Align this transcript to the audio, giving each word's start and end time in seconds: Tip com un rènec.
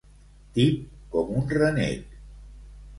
Tip 0.55 0.81
com 1.17 1.31
un 1.43 1.47
rènec. 1.59 2.21